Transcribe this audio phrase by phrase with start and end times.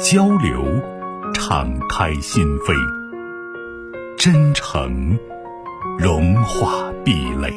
[0.00, 0.64] 交流，
[1.34, 2.74] 敞开心扉；
[4.16, 5.16] 真诚，
[5.98, 7.52] 融化壁垒。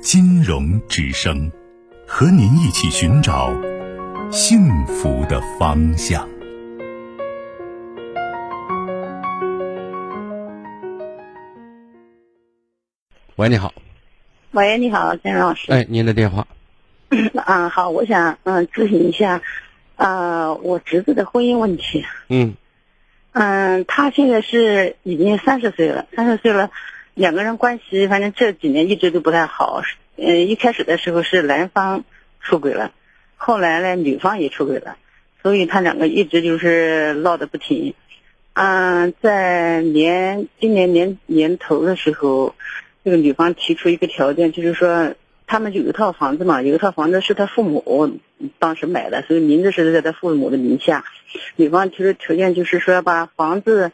[0.00, 1.50] 金融之声，
[2.06, 3.52] 和您一起寻找
[4.30, 6.28] 幸福的方向。
[13.36, 13.72] 喂，你好。
[14.50, 15.70] 喂，你好，金老师。
[15.70, 16.46] 哎，您的电话。
[17.10, 19.40] 嗯，好，我想嗯咨询一下。
[19.96, 22.04] 啊，我侄子的婚姻问题。
[22.28, 22.54] 嗯，
[23.32, 26.70] 嗯，他现在是已经三十岁了，三十岁了，
[27.14, 29.82] 两个人关系反正这几年一直都不太好。
[30.16, 32.04] 嗯，一开始的时候是男方
[32.40, 32.92] 出轨了，
[33.36, 34.98] 后来呢女方也出轨了，
[35.42, 37.94] 所以他两个一直就是闹得不停。
[38.52, 42.54] 嗯，在年今年年年头的时候，
[43.02, 45.14] 这个女方提出一个条件，就是说。
[45.46, 48.18] 他们就有一套房子嘛，有一套房子是他父母
[48.58, 51.04] 当时买的，所以名字是在他父母的名下。
[51.56, 53.92] 女方提出条件就是说要把房子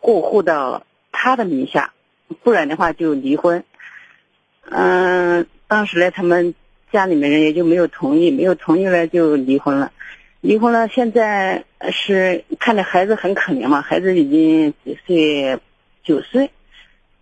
[0.00, 1.92] 过户到他的名下，
[2.42, 3.64] 不然的话就离婚。
[4.70, 6.54] 嗯，当时呢，他们
[6.90, 9.92] 家里面人也就没有同意，没有同意呢就离婚了。
[10.40, 15.58] 离婚了，现在是看着孩子很可怜嘛，孩子已经几岁，
[16.02, 16.50] 九岁。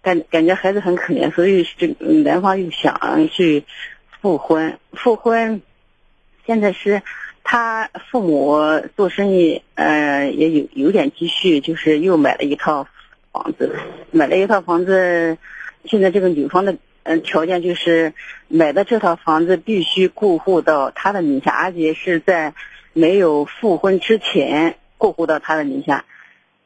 [0.02, 3.64] 感感觉孩子很可怜，所以这男方又想去
[4.20, 4.78] 复婚。
[4.92, 5.62] 复婚，
[6.44, 7.02] 现在是
[7.44, 8.58] 他父母
[8.96, 12.88] 做生意，呃，也有有点积蓄，就是又买了一套
[13.30, 13.76] 房子。
[14.10, 15.38] 买了一套房子，
[15.84, 18.12] 现在这个女方的嗯条件就是
[18.48, 22.54] 买的这套房子必须过户到他的名下，而且是在
[22.92, 26.04] 没有复婚之前过户到他的名下。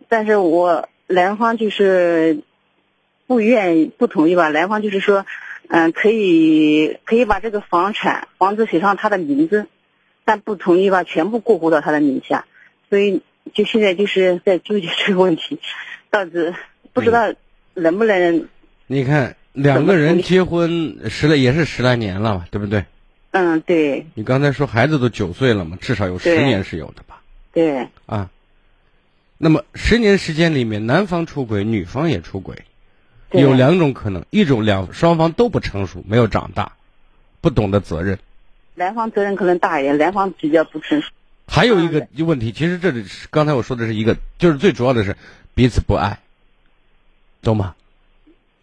[0.09, 2.39] 但是我男方就是。
[3.27, 4.49] 不愿意不同意吧？
[4.49, 5.27] 男方就是说，
[5.69, 9.67] 嗯，可以可以把这个房产房子写上他的名字，
[10.25, 12.45] 但不同意吧，全部过户到他的名下。
[12.89, 13.23] 所以
[13.53, 15.59] 就现在就是在纠结这个问题，
[16.11, 16.55] 到底
[16.93, 17.35] 不知道
[17.75, 18.49] 能不能。
[18.87, 22.85] 你看两个人结婚十来也是十来年了，对不对？
[23.33, 24.07] 嗯，对。
[24.15, 27.21] 你刚才说孩子都九岁了嘛，至少有十年是有的吧？
[27.53, 27.89] 对。
[28.07, 28.31] 啊，
[29.37, 32.63] 那么十年时间里面，男方出轨，女方也出轨。
[33.33, 36.73] 有两种可能，一种两双方都不成熟，没有长大，
[37.41, 38.19] 不懂得责任。
[38.77, 41.09] 男方责任可能大一点，男方比较不成熟。
[41.49, 45.17] 还有一个问题，其实这里是刚才我说的是一个，就是最主要的是
[45.55, 46.21] 彼此不爱，
[47.43, 47.75] 懂吗？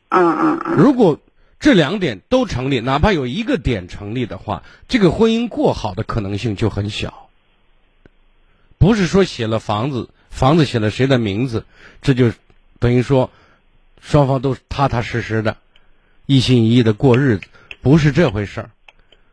[0.09, 0.75] 嗯嗯嗯。
[0.78, 1.19] 如果
[1.59, 7.30] 这两点都成立，哪怕有一个点成立的话，这个婚姻过好的可能性就很小。
[8.78, 11.66] 不是说写了房子，房子写了谁的名字，
[12.01, 12.31] 这就
[12.80, 13.30] 等于说。
[14.03, 15.55] 双方都踏踏实实的，
[16.25, 17.45] 一心一意的过日子，
[17.81, 18.69] 不是这回事儿。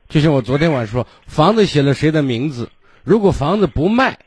[0.09, 2.71] 就像我昨天晚上说，房子写了谁的名字，
[3.03, 4.21] 如果房子不卖，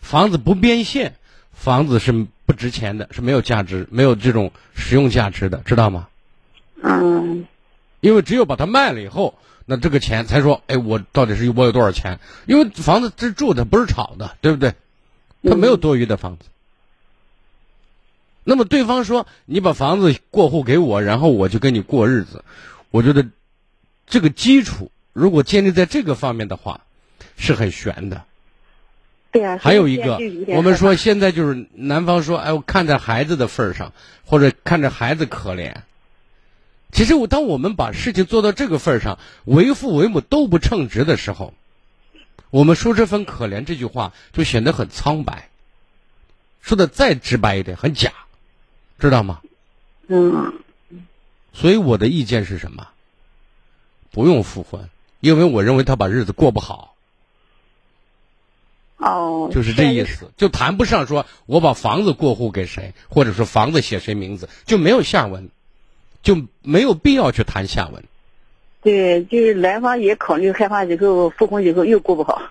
[0.00, 1.14] 房子不变现，
[1.52, 6.08] 房子是不值钱的，是没有价值、没有这种实用价值的，知道吗？
[6.82, 7.46] 嗯。
[8.00, 12.18] 因为只有把它卖了以后，那这个钱才说，哎，我到底是我有多少钱？
[12.46, 14.74] 因为房子是住的，不是炒的，对不对？
[15.42, 16.46] 它没有多余的房子。
[18.50, 22.44] 那么对方说：“你把房子过户给我，然后我就跟你过日子。”
[22.90, 23.24] 我觉得
[24.08, 26.80] 这个基础如果建立在这个方面的话，
[27.36, 28.24] 是很悬的。
[29.30, 29.56] 对啊。
[29.62, 30.18] 还有一个，
[30.48, 33.92] 我们说现在就是男方说：“哎，我看在孩子的份上，
[34.24, 35.72] 或者看着孩子可怜。”
[36.90, 41.54] 其实我当我们把事情做到这个份上，为父为母都不称职的时候，
[42.50, 45.50] 我们说这份可怜这句话就显得很苍白。
[46.60, 48.10] 说的再直白一点，很假。
[49.00, 49.40] 知道吗？
[50.08, 50.52] 嗯。
[51.52, 52.86] 所以我的意见是什么？
[54.12, 54.88] 不用复婚，
[55.20, 56.94] 因为我认为他把日子过不好。
[58.96, 59.50] 哦。
[59.52, 65.50] 就是这意思，就谈不上说我把房子过户给谁，或者说房子写谁名字，就没有下文，
[66.22, 68.04] 就没有必要去谈下文。
[68.82, 72.42] 对，就是男方也考虑害怕以后复婚以后又过不好。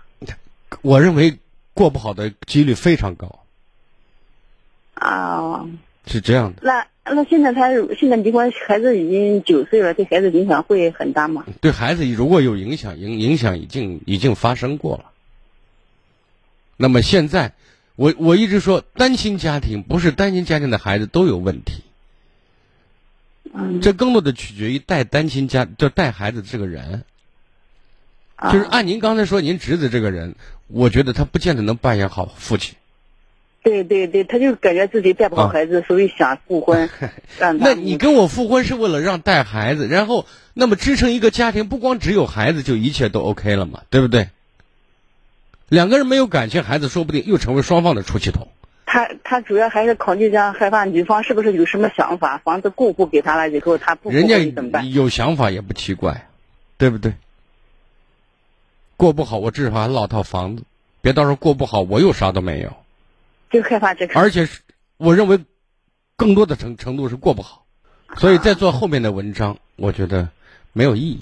[0.81, 1.39] 我认为
[1.73, 3.39] 过不好的几率非常高。
[4.93, 5.65] 啊。
[6.09, 6.61] 是这样的。
[6.63, 11.45] 那那现在他现在离婚，孩子已经九岁了，对孩子影响会很大吗？
[11.61, 15.05] 对孩子如果有影响，影影响已经已经发生过了。
[16.75, 17.53] 那么现在，
[17.95, 21.83] 我我一直说，单亲家庭不是单亲家庭的孩子都有问题，
[23.53, 27.03] 嗯，这更多的取决于带单亲家就带孩子的这个人。
[28.35, 30.35] 啊就是按您刚才说，您侄子这个人，
[30.67, 32.75] 我觉得他不见得能扮演好父亲。
[33.61, 36.89] 对对对，他就感觉自己带不好啊孩子，所以想复婚，
[37.59, 44.29] 那你跟我复婚是为了让带孩子，然后那么支撑一个家庭，不光只有孩子，就一切都 OK 了嘛，对不对？
[45.67, 48.47] 两个人没有感情，孩子说不定又成为双方的出气筒。
[48.85, 54.83] 他他主要还是考虑讲，害怕女方是不是有什么想法，房子过户给他了以后，他不人家怎么办？
[54.83, 56.27] 家有想法也不奇怪，
[56.77, 57.13] 对不对？
[58.97, 60.63] 过不好，我至少还落套房子，
[61.01, 62.73] 别到时候过不好，我又啥都没有。
[63.49, 64.19] 就害怕这个。
[64.19, 64.61] 而且是，
[64.97, 65.39] 我认为
[66.15, 67.65] 更多的程程度是过不好，
[68.17, 70.29] 所以在做后面的文章，我觉得
[70.73, 71.21] 没有意义，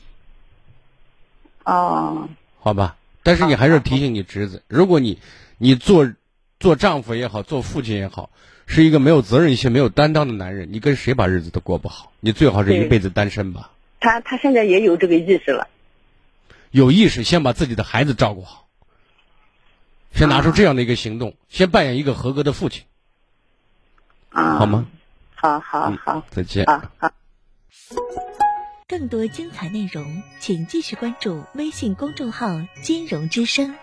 [1.64, 2.30] 哦，
[2.60, 2.96] 好吧？
[3.24, 5.20] 但是你还是提醒你侄子，如果你
[5.58, 6.12] 你做
[6.60, 8.30] 做丈夫也好，做父亲也好，
[8.66, 13.72] 是一个没有责任心、没有担当的男人，你跟谁把日子都过不好，你最好是一辈子单身吧。
[14.00, 15.68] 他他现在也有这个意识了。
[16.72, 18.67] 有意识，先把自己的孩子照顾好，
[20.14, 22.84] 先拿出这样的一个行动，先扮演一个合格的父亲，
[24.30, 24.86] 啊，好吗？
[25.36, 26.66] 好好嗯好，再见。
[26.66, 27.12] 好好。
[28.88, 32.48] 更多精彩内容，请继续关注微信公众号
[32.82, 33.76] “金融之声”。